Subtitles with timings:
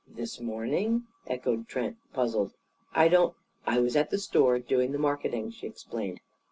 [0.07, 2.55] "This morning?" echoed Trent, puzzled.
[2.91, 3.35] "I don't"
[3.67, 6.21] "I was at the store, doing the marketing," she explained.